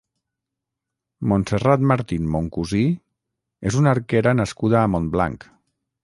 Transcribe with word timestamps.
Montserrat 1.33 1.83
Martín 1.91 2.25
Moncusí 2.35 2.81
és 3.71 3.77
una 3.81 3.91
arquera 3.97 4.33
nascuda 4.39 4.81
a 4.81 4.87
Montblanc. 4.95 5.47